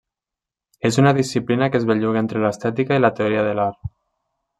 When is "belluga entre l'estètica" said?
1.89-2.99